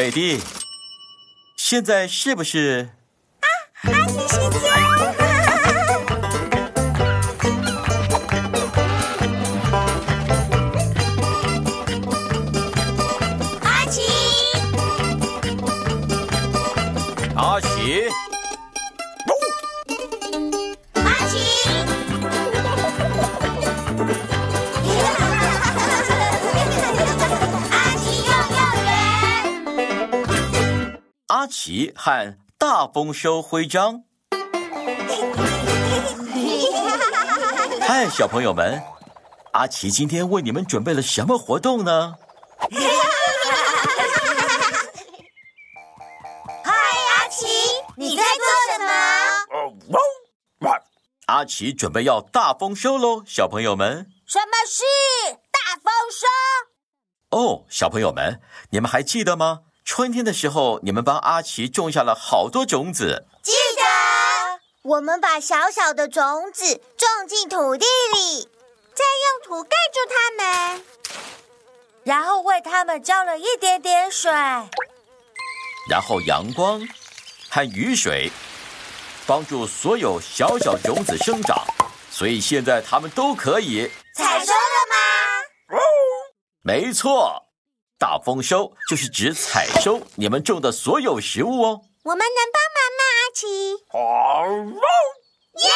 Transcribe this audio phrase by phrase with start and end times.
[0.00, 0.40] 贝蒂，
[1.58, 2.88] 现在是不是？
[31.60, 34.04] 阿奇和大丰收徽章。
[37.86, 38.82] 嗨，小朋友们，
[39.52, 42.14] 阿奇今天为你们准备了什么活动呢？
[46.64, 46.72] 嗨，
[47.18, 47.46] 阿奇，
[47.98, 48.32] 你在做
[48.72, 48.78] 什
[49.86, 49.98] 么？
[51.26, 54.10] 阿奇准备要大丰收喽，小朋友们。
[54.24, 54.82] 什么是
[55.52, 56.26] 大丰收？
[57.36, 59.64] 哦，小朋友们，你们还记得吗？
[59.92, 63.26] 春天的时候，你们帮阿奇种下了好多种子。
[63.42, 68.48] 记得，我们把小小的种子种进土地里，
[68.94, 70.30] 再用土盖住它
[70.76, 70.84] 们，
[72.04, 74.30] 然后为它们浇了一点点水。
[75.90, 76.80] 然后阳光
[77.50, 78.30] 和雨水
[79.26, 81.66] 帮助所有小小种子生长，
[82.12, 83.90] 所以现在它们都可以。
[84.14, 85.80] 采收了吗？
[86.62, 87.49] 没错，
[88.00, 91.82] 大丰收就是指采收你们种的所有食物哦。
[92.04, 93.44] 我们能帮忙吗，阿奇？
[95.60, 95.68] 耶！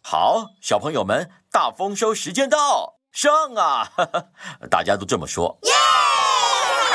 [0.00, 3.90] 好，小朋友们，大丰收时间到，上啊！
[4.70, 5.58] 大家都这么说。
[5.62, 5.72] 耶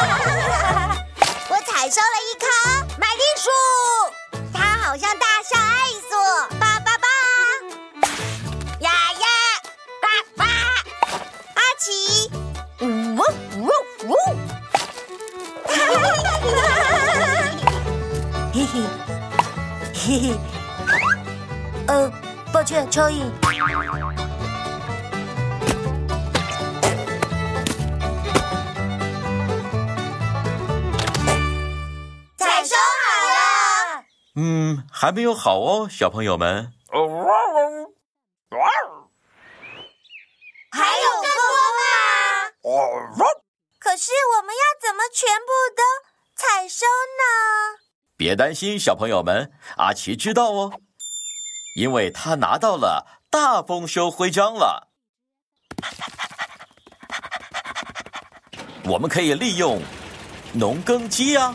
[1.49, 2.47] 我采收了一棵
[2.97, 3.49] 马铃薯，
[4.53, 5.34] 它好像大
[20.15, 20.31] 嘿嘿。
[21.87, 22.09] 呃，
[22.53, 23.29] 抱歉，蚯蚓。
[32.37, 34.05] 采收好了，
[34.37, 36.71] 嗯，还没有好哦，小朋友们。
[36.89, 36.97] 还
[40.97, 41.29] 有更
[42.63, 42.79] 多
[43.19, 43.25] 吗？
[43.79, 45.83] 可是我们要怎么全部都
[46.37, 47.84] 采收呢？
[48.17, 50.71] 别担心，小朋友们，阿奇知道哦，
[51.75, 54.89] 因为他拿到了大丰收徽章了。
[58.87, 59.81] 我们可以利用
[60.53, 61.53] 农耕机啊，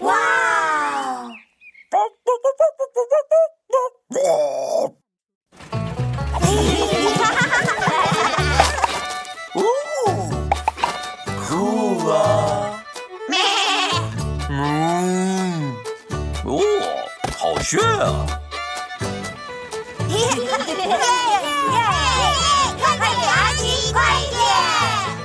[0.00, 0.14] 哇
[1.02, 1.30] 哦！
[11.48, 12.39] 酷 啊！
[17.70, 18.26] 好炫啊！
[22.98, 24.42] 快点，阿奇，快一点！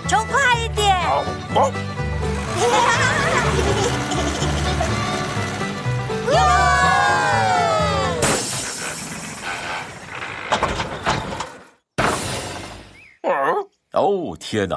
[0.08, 0.86] 冲快一点！
[13.94, 14.76] 哦，天哪！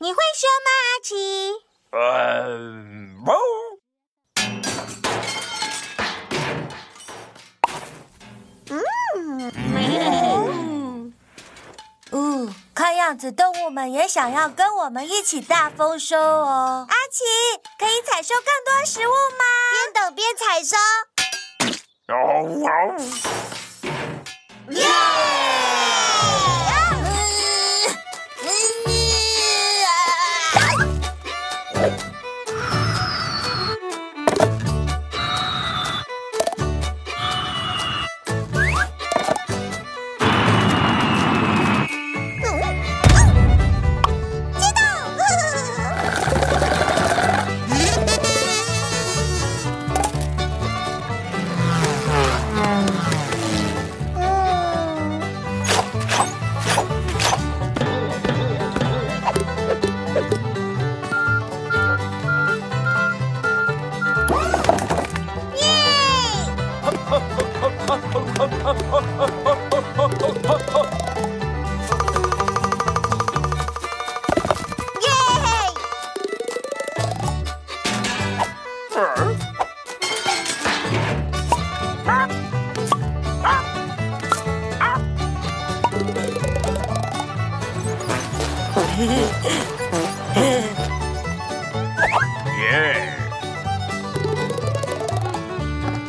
[0.00, 1.14] 你会说吗，阿奇？
[1.90, 3.16] 嗯，
[12.74, 16.86] 看样子动物们也想要跟我们一起大丰收哦。
[16.88, 17.24] 阿奇，
[17.78, 19.44] 可以采收更多食物吗？
[19.72, 20.76] 边等边采收。
[24.70, 24.84] 耶！
[88.98, 89.04] 耶！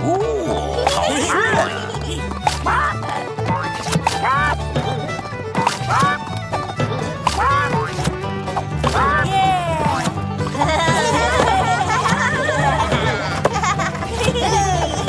[0.02, 0.10] 哦，
[0.90, 1.30] 好帅！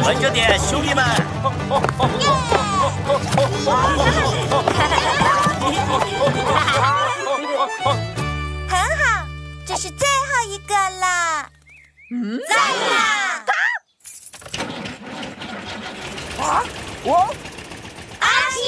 [0.05, 1.03] 稳着点，兄弟们！
[9.81, 11.51] 是最后一个了。
[12.13, 13.43] 嗯，在啦！
[16.39, 16.63] 啊，
[17.03, 17.35] 我
[18.19, 18.61] 阿奇，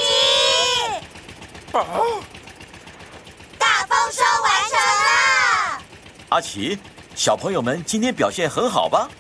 [3.59, 5.83] 大丰收完成了。
[6.31, 6.79] 阿奇，
[7.15, 9.11] 小朋友们今天表现很好吧？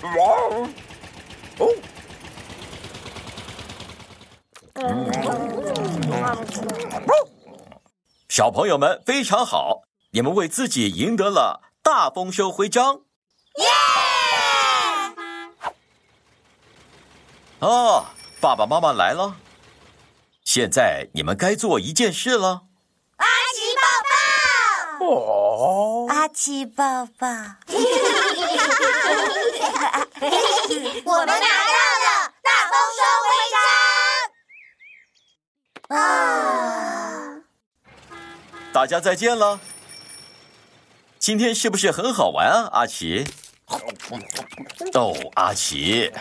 [0.00, 0.08] 哇
[1.58, 1.74] 哦！
[8.28, 9.82] 小朋友们非常好，
[10.14, 13.00] 你们为自己赢得了大丰收徽章。
[13.56, 13.66] 耶！
[17.58, 18.06] 哦，
[18.40, 19.34] 爸爸妈妈来了，
[20.44, 22.62] 现在你们该做一件事了。
[23.16, 23.26] 阿
[23.56, 23.82] 奇抱
[25.00, 26.84] 抱，哦，阿奇抱
[27.18, 27.26] 抱。
[31.06, 31.74] 我们拿到
[32.04, 33.26] 了大丰收徽
[35.90, 35.98] 章！
[35.98, 37.42] 啊，
[38.72, 39.58] 大家再见了。
[41.26, 43.24] 今天是不是很好玩啊，阿奇？
[44.92, 46.12] 哦，阿奇。